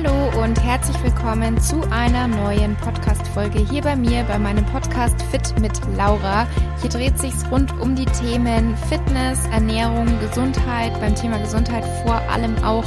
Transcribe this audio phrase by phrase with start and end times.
[0.00, 5.58] Hallo und herzlich willkommen zu einer neuen Podcast-Folge hier bei mir, bei meinem Podcast Fit
[5.60, 6.46] mit Laura.
[6.80, 10.92] Hier dreht sich rund um die Themen Fitness, Ernährung, Gesundheit.
[11.00, 12.84] Beim Thema Gesundheit vor allem auch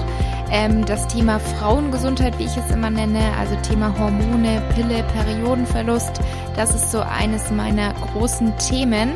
[0.52, 6.22] ähm, das Thema Frauengesundheit, wie ich es immer nenne, also Thema Hormone, Pille, Periodenverlust.
[6.56, 9.16] Das ist so eines meiner großen Themen.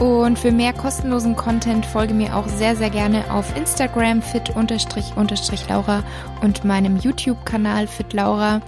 [0.00, 6.02] Und für mehr kostenlosen Content folge mir auch sehr, sehr gerne auf Instagram fit-laura
[6.40, 8.62] und meinem YouTube-Kanal fitlaura.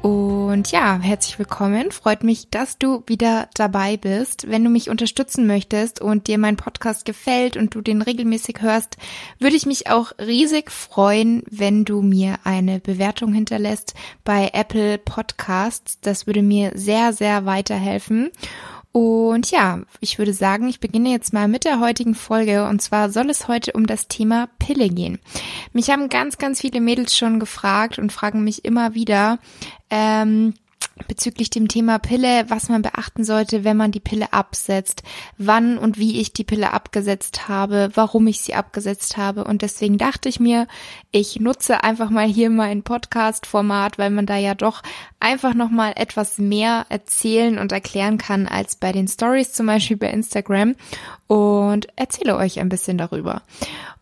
[0.00, 1.90] Und ja, herzlich willkommen.
[1.90, 4.48] Freut mich, dass du wieder dabei bist.
[4.48, 8.96] Wenn du mich unterstützen möchtest und dir mein Podcast gefällt und du den regelmäßig hörst,
[9.38, 13.92] würde ich mich auch riesig freuen, wenn du mir eine Bewertung hinterlässt
[14.24, 16.00] bei Apple Podcasts.
[16.00, 18.30] Das würde mir sehr, sehr weiterhelfen.
[18.92, 22.66] Und ja, ich würde sagen, ich beginne jetzt mal mit der heutigen Folge.
[22.66, 25.20] Und zwar soll es heute um das Thema Pille gehen.
[25.72, 29.38] Mich haben ganz, ganz viele Mädels schon gefragt und fragen mich immer wieder,
[29.90, 30.54] ähm,
[31.08, 35.02] bezüglich dem Thema Pille, was man beachten sollte, wenn man die Pille absetzt,
[35.38, 39.44] wann und wie ich die Pille abgesetzt habe, warum ich sie abgesetzt habe.
[39.44, 40.66] Und deswegen dachte ich mir,
[41.10, 44.82] ich nutze einfach mal hier mein Podcast-Format, weil man da ja doch
[45.18, 50.10] einfach nochmal etwas mehr erzählen und erklären kann als bei den Stories zum Beispiel bei
[50.10, 50.76] Instagram
[51.26, 53.42] und erzähle euch ein bisschen darüber.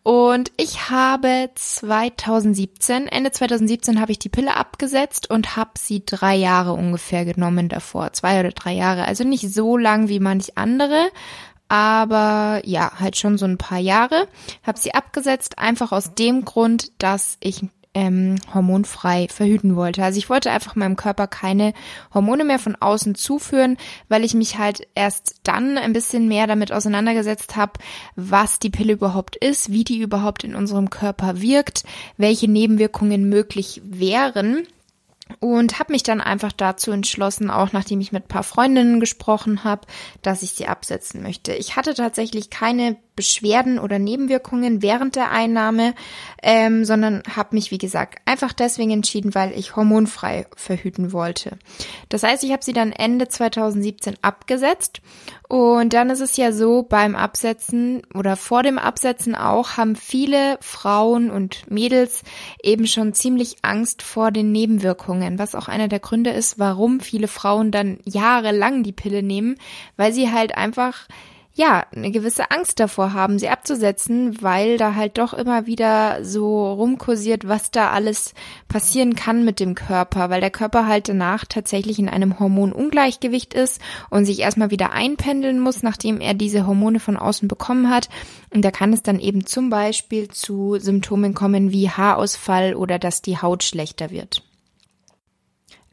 [0.09, 6.35] Und ich habe 2017, Ende 2017 habe ich die Pille abgesetzt und habe sie drei
[6.35, 8.11] Jahre ungefähr genommen davor.
[8.13, 9.05] Zwei oder drei Jahre.
[9.05, 11.11] Also nicht so lang wie manch andere,
[11.67, 14.27] aber ja, halt schon so ein paar Jahre.
[14.63, 17.61] Habe sie abgesetzt, einfach aus dem Grund, dass ich
[17.93, 20.03] ähm, hormonfrei verhüten wollte.
[20.03, 21.73] Also ich wollte einfach meinem Körper keine
[22.13, 23.77] Hormone mehr von außen zuführen,
[24.09, 27.73] weil ich mich halt erst dann ein bisschen mehr damit auseinandergesetzt habe,
[28.15, 31.83] was die Pille überhaupt ist, wie die überhaupt in unserem Körper wirkt,
[32.17, 34.67] welche Nebenwirkungen möglich wären
[35.39, 39.63] und habe mich dann einfach dazu entschlossen, auch nachdem ich mit ein paar Freundinnen gesprochen
[39.63, 39.87] habe,
[40.21, 41.53] dass ich sie absetzen möchte.
[41.53, 45.93] Ich hatte tatsächlich keine Beschwerden oder Nebenwirkungen während der Einnahme,
[46.41, 51.57] ähm, sondern habe mich, wie gesagt, einfach deswegen entschieden, weil ich hormonfrei verhüten wollte.
[52.07, 55.01] Das heißt, ich habe sie dann Ende 2017 abgesetzt
[55.49, 60.57] und dann ist es ja so, beim Absetzen oder vor dem Absetzen auch haben viele
[60.61, 62.23] Frauen und Mädels
[62.63, 67.27] eben schon ziemlich Angst vor den Nebenwirkungen, was auch einer der Gründe ist, warum viele
[67.27, 69.57] Frauen dann jahrelang die Pille nehmen,
[69.97, 71.09] weil sie halt einfach
[71.53, 76.71] ja, eine gewisse Angst davor haben, sie abzusetzen, weil da halt doch immer wieder so
[76.71, 78.33] rumkursiert, was da alles
[78.67, 83.81] passieren kann mit dem Körper, weil der Körper halt danach tatsächlich in einem Hormonungleichgewicht ist
[84.09, 88.09] und sich erstmal wieder einpendeln muss, nachdem er diese Hormone von außen bekommen hat.
[88.53, 93.21] Und da kann es dann eben zum Beispiel zu Symptomen kommen wie Haarausfall oder dass
[93.21, 94.48] die Haut schlechter wird.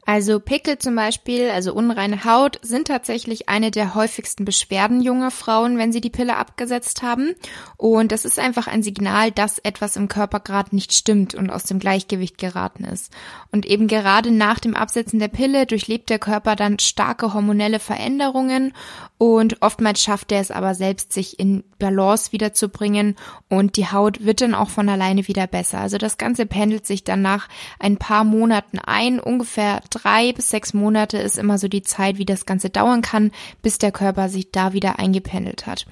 [0.09, 5.77] Also Pickel zum Beispiel, also unreine Haut, sind tatsächlich eine der häufigsten Beschwerden junger Frauen,
[5.77, 7.35] wenn sie die Pille abgesetzt haben.
[7.75, 11.65] Und das ist einfach ein Signal, dass etwas im Körper gerade nicht stimmt und aus
[11.65, 13.11] dem Gleichgewicht geraten ist.
[13.51, 18.71] Und eben gerade nach dem Absetzen der Pille durchlebt der Körper dann starke hormonelle Veränderungen
[19.17, 23.15] und oftmals schafft er es aber selbst, sich in Balance wiederzubringen
[23.49, 25.79] und die Haut wird dann auch von alleine wieder besser.
[25.79, 27.47] Also das Ganze pendelt sich dann nach
[27.79, 32.25] ein paar Monaten ein, ungefähr drei bis sechs Monate ist immer so die Zeit, wie
[32.25, 35.85] das Ganze dauern kann, bis der Körper sich da wieder eingependelt hat.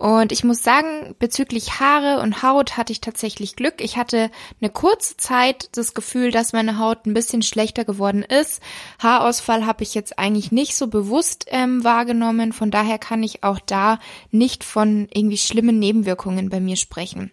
[0.00, 3.82] Und ich muss sagen, bezüglich Haare und Haut hatte ich tatsächlich Glück.
[3.82, 8.62] Ich hatte eine kurze Zeit das Gefühl, dass meine Haut ein bisschen schlechter geworden ist.
[8.98, 12.54] Haarausfall habe ich jetzt eigentlich nicht so bewusst ähm, wahrgenommen.
[12.54, 13.98] Von daher kann ich auch da
[14.30, 17.30] nicht von irgendwie schlimmen Nebenwirkungen bei mir sprechen.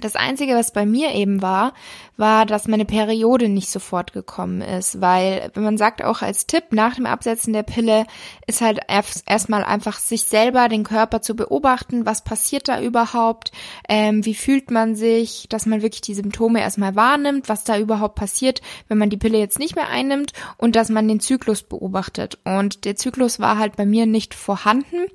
[0.00, 1.72] Das Einzige, was bei mir eben war,
[2.18, 6.96] war, dass meine Periode nicht sofort gekommen ist, weil, man sagt auch als Tipp, nach
[6.96, 8.06] dem Absetzen der Pille
[8.46, 13.52] ist halt erstmal einfach sich selber, den Körper zu beobachten, was passiert da überhaupt,
[13.88, 18.16] ähm, wie fühlt man sich, dass man wirklich die Symptome erstmal wahrnimmt, was da überhaupt
[18.16, 22.38] passiert, wenn man die Pille jetzt nicht mehr einnimmt und dass man den Zyklus beobachtet.
[22.44, 25.06] Und der Zyklus war halt bei mir nicht vorhanden,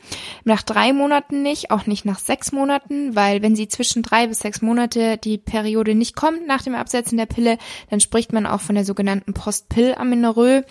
[0.46, 4.40] nach drei Monaten nicht, auch nicht nach sechs Monaten, weil wenn sie zwischen drei bis
[4.40, 7.60] sechs Monate die Periode nicht kommt nach dem Absetzen der Pille,
[7.92, 10.64] dann spricht man auch von der sogenannten Postpill-Amenorrhoe.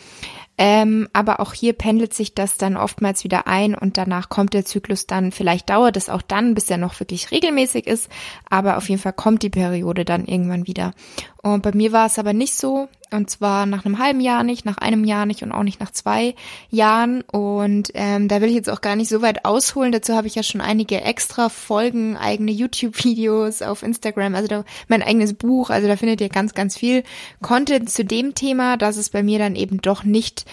[0.58, 4.64] Ähm, aber auch hier pendelt sich das dann oftmals wieder ein und danach kommt der
[4.64, 8.10] Zyklus dann, vielleicht dauert es auch dann, bis er noch wirklich regelmäßig ist,
[8.50, 10.92] aber auf jeden Fall kommt die Periode dann irgendwann wieder.
[11.42, 12.88] Und bei mir war es aber nicht so.
[13.10, 15.90] Und zwar nach einem halben Jahr nicht, nach einem Jahr nicht und auch nicht nach
[15.90, 16.34] zwei
[16.70, 17.22] Jahren.
[17.22, 19.90] Und ähm, da will ich jetzt auch gar nicht so weit ausholen.
[19.90, 25.02] Dazu habe ich ja schon einige extra Folgen, eigene YouTube-Videos auf Instagram, also da, mein
[25.02, 25.70] eigenes Buch.
[25.70, 27.02] Also da findet ihr ganz, ganz viel
[27.42, 30.46] Content zu dem Thema, dass es bei mir dann eben doch nicht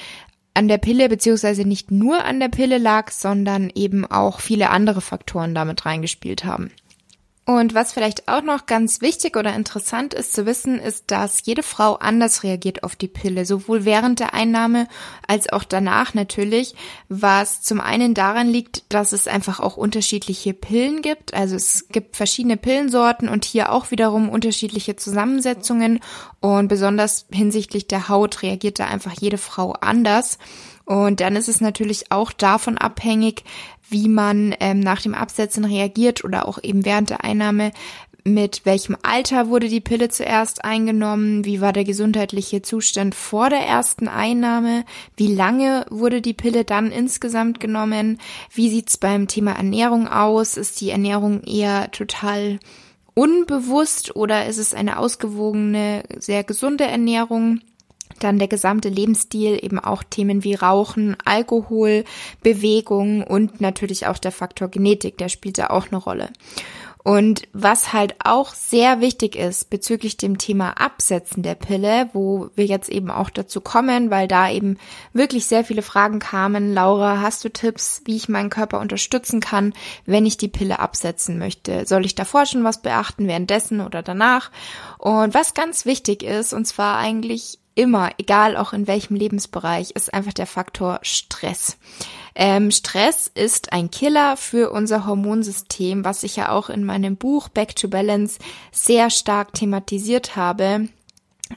[0.56, 5.02] an der Pille beziehungsweise nicht nur an der Pille lag, sondern eben auch viele andere
[5.02, 6.72] Faktoren damit reingespielt haben.
[7.50, 11.64] Und was vielleicht auch noch ganz wichtig oder interessant ist zu wissen, ist, dass jede
[11.64, 14.88] Frau anders reagiert auf die Pille, sowohl während der Einnahme
[15.26, 16.76] als auch danach natürlich,
[17.08, 21.34] was zum einen daran liegt, dass es einfach auch unterschiedliche Pillen gibt.
[21.34, 26.02] Also es gibt verschiedene Pillensorten und hier auch wiederum unterschiedliche Zusammensetzungen
[26.42, 30.38] und besonders hinsichtlich der Haut reagiert da einfach jede Frau anders.
[30.90, 33.44] Und dann ist es natürlich auch davon abhängig,
[33.90, 37.74] wie man ähm, nach dem Absetzen reagiert oder auch eben während der Einnahme,
[38.24, 43.68] mit welchem Alter wurde die Pille zuerst eingenommen, wie war der gesundheitliche Zustand vor der
[43.68, 44.84] ersten Einnahme,
[45.16, 48.18] wie lange wurde die Pille dann insgesamt genommen,
[48.52, 52.60] wie sieht's beim Thema Ernährung aus, ist die Ernährung eher total
[53.14, 57.62] unbewusst oder ist es eine ausgewogene, sehr gesunde Ernährung?
[58.20, 62.04] Dann der gesamte Lebensstil, eben auch Themen wie Rauchen, Alkohol,
[62.44, 66.30] Bewegung und natürlich auch der Faktor Genetik, der spielt da auch eine Rolle.
[67.02, 72.66] Und was halt auch sehr wichtig ist bezüglich dem Thema Absetzen der Pille, wo wir
[72.66, 74.78] jetzt eben auch dazu kommen, weil da eben
[75.14, 76.74] wirklich sehr viele Fragen kamen.
[76.74, 79.74] Laura, hast du Tipps, wie ich meinen Körper unterstützen kann,
[80.06, 81.86] wenn ich die Pille absetzen möchte?
[81.86, 84.52] Soll ich davor schon was beachten, währenddessen oder danach?
[84.98, 90.14] Und was ganz wichtig ist, und zwar eigentlich immer, egal auch in welchem Lebensbereich, ist
[90.14, 91.78] einfach der Faktor Stress.
[92.36, 97.48] Ähm, Stress ist ein Killer für unser Hormonsystem, was ich ja auch in meinem Buch
[97.48, 98.38] Back to Balance
[98.74, 100.90] sehr stark thematisiert habe.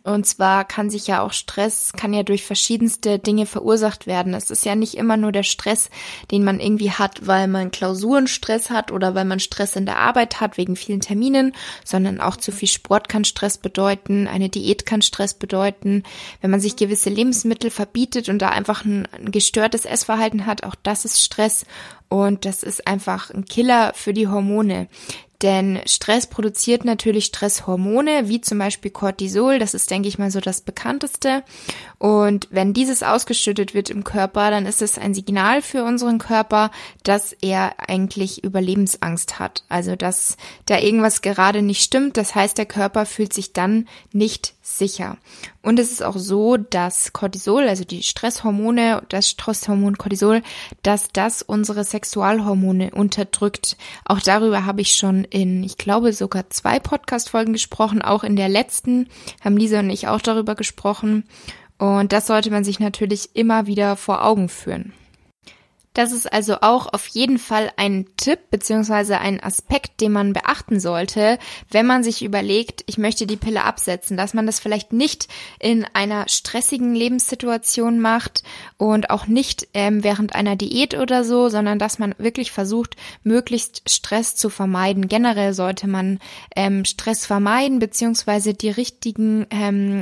[0.05, 4.35] Und zwar kann sich ja auch Stress, kann ja durch verschiedenste Dinge verursacht werden.
[4.35, 5.91] Es ist ja nicht immer nur der Stress,
[6.31, 10.41] den man irgendwie hat, weil man Klausurenstress hat oder weil man Stress in der Arbeit
[10.41, 11.55] hat wegen vielen Terminen,
[11.85, 16.03] sondern auch zu viel Sport kann Stress bedeuten, eine Diät kann Stress bedeuten.
[16.41, 21.05] Wenn man sich gewisse Lebensmittel verbietet und da einfach ein, gestörtes Essverhalten hat, auch das
[21.05, 21.65] ist Stress.
[22.09, 24.89] Und das ist einfach ein Killer für die Hormone.
[25.43, 29.59] Denn Stress produziert natürlich Stresshormone, wie zum Beispiel Cortisol.
[29.59, 31.43] Das ist, denke ich mal, so das bekannteste.
[31.99, 36.71] Und wenn dieses ausgeschüttet wird im Körper, dann ist es ein Signal für unseren Körper,
[37.03, 39.65] dass er eigentlich Überlebensangst hat.
[39.69, 40.37] Also, dass
[40.67, 42.17] da irgendwas gerade nicht stimmt.
[42.17, 45.19] Das heißt, der Körper fühlt sich dann nicht sicher.
[45.61, 50.43] Und es ist auch so, dass Cortisol, also die Stresshormone, das Stresshormon Cortisol,
[50.82, 53.76] dass das unsere Sexualhormone unterdrückt.
[54.05, 58.03] Auch darüber habe ich schon in, ich glaube, sogar zwei Podcast-Folgen gesprochen.
[58.03, 59.09] Auch in der letzten
[59.43, 61.25] haben Lisa und ich auch darüber gesprochen.
[61.79, 64.93] Und das sollte man sich natürlich immer wieder vor Augen führen.
[65.94, 70.81] Das ist also auch auf jeden Fall ein Tipp beziehungsweise ein Aspekt, den man beachten
[70.81, 71.39] sollte,
[71.71, 75.29] wenn man sich überlegt, ich möchte die Pille absetzen, dass man das vielleicht nicht
[75.59, 78.43] in einer stressigen Lebenssituation macht
[78.79, 83.91] und auch nicht ähm, während einer Diät oder so, sondern dass man wirklich versucht, möglichst
[83.91, 85.09] Stress zu vermeiden.
[85.09, 86.21] Generell sollte man
[86.56, 90.00] ähm, Stress vermeiden beziehungsweise die richtigen ähm,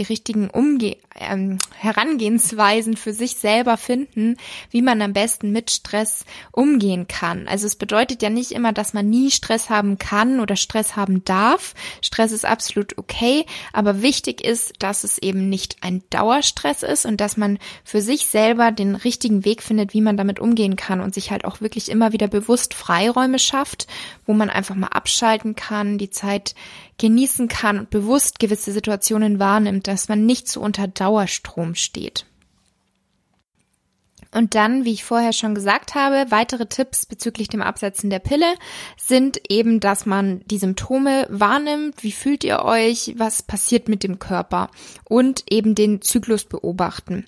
[0.00, 4.38] die richtigen Umge ähm, Herangehensweisen für sich selber finden,
[4.70, 7.46] wie man am besten mit Stress umgehen kann.
[7.46, 11.22] Also es bedeutet ja nicht immer, dass man nie Stress haben kann oder Stress haben
[11.24, 11.74] darf.
[12.00, 17.20] Stress ist absolut okay, aber wichtig ist, dass es eben nicht ein Dauerstress ist und
[17.20, 21.12] dass man für sich selber den richtigen Weg findet, wie man damit umgehen kann und
[21.12, 23.86] sich halt auch wirklich immer wieder bewusst Freiräume schafft,
[24.24, 26.54] wo man einfach mal abschalten kann, die Zeit
[27.00, 32.26] genießen kann und bewusst gewisse Situationen wahrnimmt, dass man nicht so unter Dauerstrom steht.
[34.32, 38.54] Und dann, wie ich vorher schon gesagt habe, weitere Tipps bezüglich dem Absetzen der Pille
[38.96, 44.20] sind eben, dass man die Symptome wahrnimmt, wie fühlt ihr euch, was passiert mit dem
[44.20, 44.70] Körper
[45.04, 47.24] und eben den Zyklus beobachten.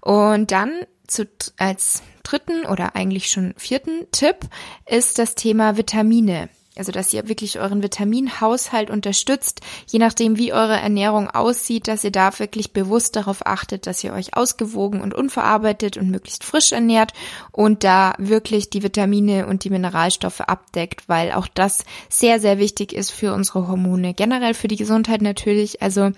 [0.00, 1.26] Und dann zu,
[1.58, 4.38] als dritten oder eigentlich schon vierten Tipp
[4.86, 6.48] ist das Thema Vitamine
[6.78, 12.12] also dass ihr wirklich euren Vitaminhaushalt unterstützt, je nachdem wie eure Ernährung aussieht, dass ihr
[12.12, 17.12] da wirklich bewusst darauf achtet, dass ihr euch ausgewogen und unverarbeitet und möglichst frisch ernährt
[17.52, 22.92] und da wirklich die Vitamine und die Mineralstoffe abdeckt, weil auch das sehr, sehr wichtig
[22.92, 25.82] ist für unsere Hormone, generell für die Gesundheit natürlich.
[25.82, 26.12] Also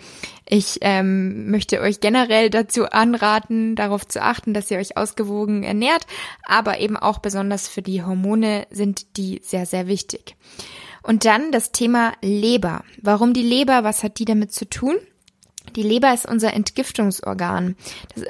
[0.53, 6.07] ich ähm, möchte euch generell dazu anraten, darauf zu achten, dass ihr euch ausgewogen ernährt,
[6.45, 10.37] aber eben auch besonders für die Hormone sind die sehr, sehr wichtig.
[11.03, 12.85] Und dann das Thema Leber.
[13.01, 13.85] Warum die Leber?
[13.85, 14.97] Was hat die damit zu tun?
[15.77, 17.77] Die Leber ist unser Entgiftungsorgan,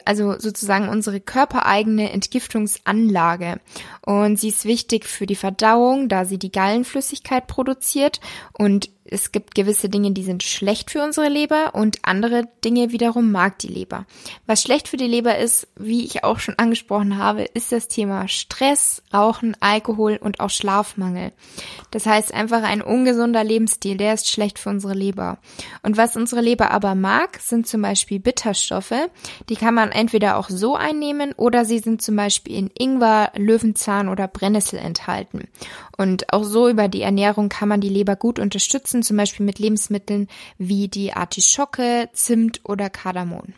[0.05, 3.61] also sozusagen unsere körpereigene Entgiftungsanlage.
[4.03, 8.21] Und sie ist wichtig für die Verdauung, da sie die Gallenflüssigkeit produziert
[8.53, 13.33] und es gibt gewisse Dinge, die sind schlecht für unsere Leber und andere Dinge wiederum
[13.33, 14.07] mag die Leber.
[14.47, 18.29] Was schlecht für die Leber ist, wie ich auch schon angesprochen habe, ist das Thema
[18.29, 21.33] Stress, Rauchen, Alkohol und auch Schlafmangel.
[21.91, 25.39] Das heißt einfach ein ungesunder Lebensstil, der ist schlecht für unsere Leber.
[25.83, 28.95] Und was unsere Leber aber mag, sind zum Beispiel Bitterstoffe.
[29.49, 34.09] Die kann man entweder auch so einnehmen oder sie sind zum Beispiel in Ingwer, Löwenzahn
[34.09, 35.49] oder Brennnessel enthalten.
[35.97, 39.47] Und auch so über die Ernährung kann man die Leber gut unterstützen unterstützen, zum Beispiel
[39.47, 40.29] mit Lebensmitteln
[40.59, 43.55] wie die Artischocke, Zimt oder Kardamom.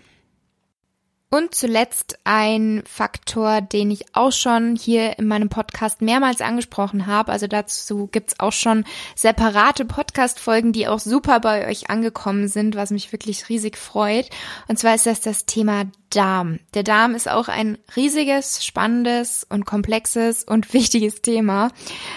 [1.30, 7.32] Und zuletzt ein Faktor, den ich auch schon hier in meinem Podcast mehrmals angesprochen habe.
[7.32, 8.84] Also dazu gibt's auch schon
[9.16, 14.28] separate Podcast-Folgen, die auch super bei euch angekommen sind, was mich wirklich riesig freut.
[14.68, 16.58] Und zwar ist das das Thema Darm.
[16.74, 21.70] Der Darm ist auch ein riesiges, spannendes und komplexes und wichtiges Thema.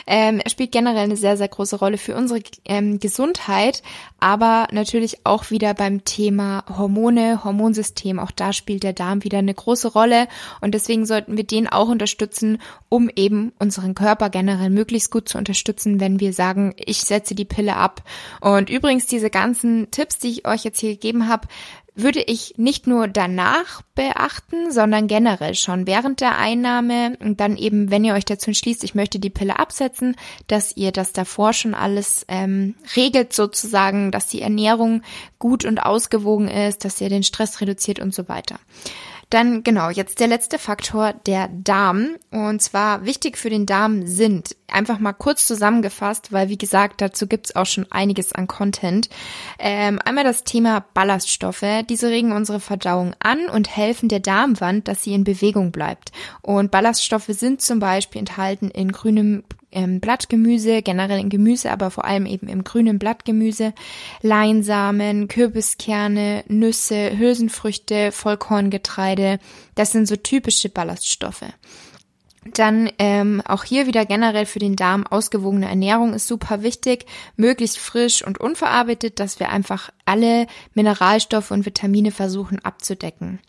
[0.06, 3.82] Ähm, er spielt generell eine sehr, sehr große Rolle für unsere ähm, Gesundheit,
[4.20, 8.20] aber natürlich auch wieder beim Thema Hormone, Hormonsystem.
[8.20, 10.28] Auch da spielt der Darm wieder eine große Rolle
[10.62, 12.60] und deswegen sollten wir den auch unterstützen,
[12.90, 17.46] um eben unseren Körper generell möglichst gut zu unterstützen, wenn wir sagen, ich setze die
[17.46, 18.04] Pille ab.
[18.42, 21.48] Und übrigens diese ganzen Tipps, die ich euch jetzt hier gegeben habe,
[21.96, 27.90] würde ich nicht nur danach beachten, sondern generell schon während der Einnahme und dann eben,
[27.90, 30.16] wenn ihr euch dazu entschließt, ich möchte die Pille absetzen,
[30.48, 35.02] dass ihr das davor schon alles ähm, regelt sozusagen, dass die Ernährung
[35.40, 38.60] gut und ausgewogen ist, dass ihr den Stress reduziert und so weiter.
[39.30, 42.16] Dann genau, jetzt der letzte Faktor, der Darm.
[42.32, 47.27] Und zwar wichtig für den Darm sind, einfach mal kurz zusammengefasst, weil wie gesagt, dazu
[47.27, 49.10] gibt's auch schon einiges an Content.
[49.58, 51.65] Ähm, einmal das Thema Ballaststoffe.
[51.89, 56.12] Diese regen unsere Verdauung an und helfen der Darmwand, dass sie in Bewegung bleibt.
[56.41, 62.05] Und Ballaststoffe sind zum Beispiel enthalten in grünem ähm, Blattgemüse, generell in Gemüse, aber vor
[62.05, 63.74] allem eben im grünen Blattgemüse,
[64.22, 69.39] Leinsamen, Kürbiskerne, Nüsse, Hülsenfrüchte, Vollkorngetreide.
[69.75, 71.46] Das sind so typische Ballaststoffe.
[72.54, 77.80] Dann ähm, auch hier wieder generell für den Darm ausgewogene Ernährung ist super wichtig, möglichst
[77.80, 83.40] frisch und unverarbeitet, dass wir einfach alle Mineralstoffe und Vitamine versuchen abzudecken.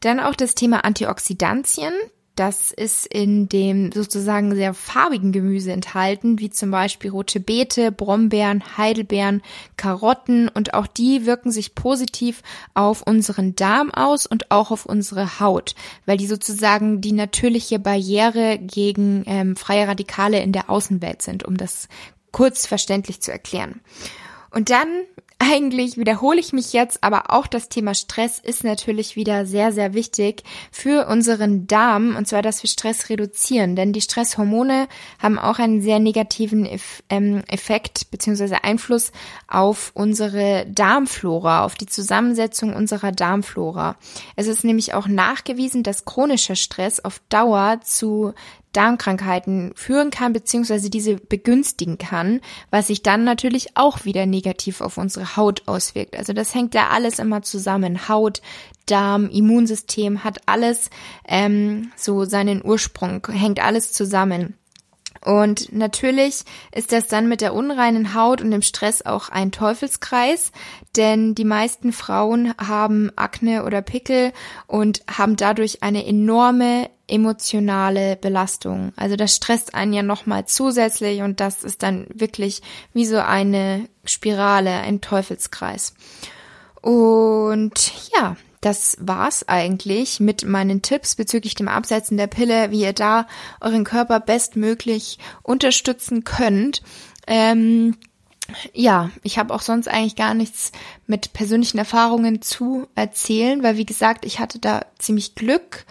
[0.00, 1.92] Dann auch das Thema Antioxidantien.
[2.38, 8.78] Das ist in dem sozusagen sehr farbigen Gemüse enthalten, wie zum Beispiel rote Beete, Brombeeren,
[8.78, 9.42] Heidelbeeren,
[9.76, 15.40] Karotten und auch die wirken sich positiv auf unseren Darm aus und auch auf unsere
[15.40, 15.74] Haut,
[16.06, 21.56] weil die sozusagen die natürliche Barriere gegen ähm, freie Radikale in der Außenwelt sind, um
[21.56, 21.88] das
[22.30, 23.80] kurz verständlich zu erklären.
[24.52, 24.86] Und dann
[25.40, 29.94] eigentlich wiederhole ich mich jetzt, aber auch das Thema Stress ist natürlich wieder sehr, sehr
[29.94, 30.42] wichtig
[30.72, 34.88] für unseren Darm und zwar, dass wir Stress reduzieren, denn die Stresshormone
[35.20, 36.68] haben auch einen sehr negativen
[37.08, 38.56] ähm, Effekt bzw.
[38.62, 39.12] Einfluss
[39.46, 43.96] auf unsere Darmflora, auf die Zusammensetzung unserer Darmflora.
[44.34, 48.34] Es ist nämlich auch nachgewiesen, dass chronischer Stress auf Dauer zu
[48.72, 54.98] Darmkrankheiten führen kann, beziehungsweise diese begünstigen kann, was sich dann natürlich auch wieder negativ auf
[54.98, 56.16] unsere Haut auswirkt.
[56.16, 58.08] Also das hängt ja alles immer zusammen.
[58.08, 58.42] Haut,
[58.86, 60.90] Darm, Immunsystem hat alles
[61.26, 64.54] ähm, so seinen Ursprung, hängt alles zusammen.
[65.24, 70.52] Und natürlich ist das dann mit der unreinen Haut und dem Stress auch ein Teufelskreis,
[70.96, 74.32] denn die meisten Frauen haben Akne oder Pickel
[74.66, 78.92] und haben dadurch eine enorme emotionale Belastung.
[78.96, 83.88] Also das stresst einen ja nochmal zusätzlich und das ist dann wirklich wie so eine
[84.04, 85.94] Spirale, ein Teufelskreis.
[86.80, 92.92] Und ja, das war's eigentlich mit meinen Tipps bezüglich dem Absetzen der Pille, wie ihr
[92.92, 93.26] da
[93.60, 96.82] euren Körper bestmöglich unterstützen könnt.
[97.26, 97.96] Ähm,
[98.72, 100.72] ja, ich habe auch sonst eigentlich gar nichts
[101.06, 105.84] mit persönlichen Erfahrungen zu erzählen, weil wie gesagt, ich hatte da ziemlich Glück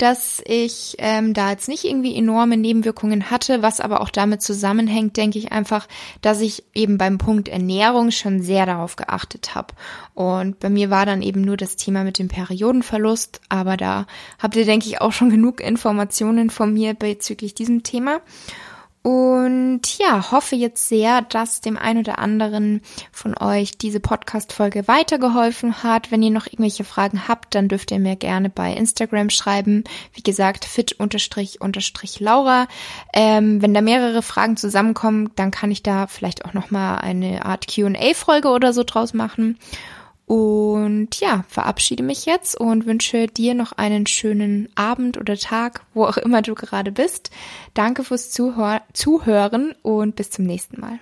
[0.00, 5.18] dass ich ähm, da jetzt nicht irgendwie enorme Nebenwirkungen hatte, was aber auch damit zusammenhängt,
[5.18, 5.86] denke ich einfach,
[6.22, 9.74] dass ich eben beim Punkt Ernährung schon sehr darauf geachtet habe.
[10.14, 14.06] Und bei mir war dann eben nur das Thema mit dem Periodenverlust, aber da
[14.38, 18.20] habt ihr, denke ich, auch schon genug Informationen von mir bezüglich diesem Thema.
[19.02, 25.82] Und ja, hoffe jetzt sehr, dass dem ein oder anderen von euch diese Podcast-Folge weitergeholfen
[25.82, 26.10] hat.
[26.10, 29.84] Wenn ihr noch irgendwelche Fragen habt, dann dürft ihr mir gerne bei Instagram schreiben.
[30.12, 32.68] Wie gesagt, fit-laura.
[33.14, 37.74] Ähm, wenn da mehrere Fragen zusammenkommen, dann kann ich da vielleicht auch nochmal eine Art
[37.74, 39.58] Q&A-Folge oder so draus machen.
[40.30, 46.04] Und ja, verabschiede mich jetzt und wünsche dir noch einen schönen Abend oder Tag, wo
[46.04, 47.32] auch immer du gerade bist.
[47.74, 51.00] Danke fürs Zuhör Zuhören und bis zum nächsten Mal.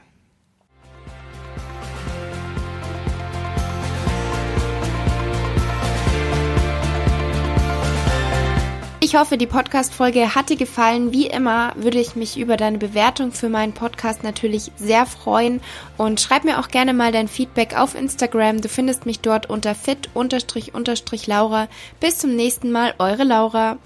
[9.08, 11.12] Ich hoffe, die Podcast-Folge hat dir gefallen.
[11.12, 15.62] Wie immer würde ich mich über deine Bewertung für meinen Podcast natürlich sehr freuen
[15.96, 18.60] und schreib mir auch gerne mal dein Feedback auf Instagram.
[18.60, 21.68] Du findest mich dort unter fit-laura.
[22.00, 23.78] Bis zum nächsten Mal, eure Laura.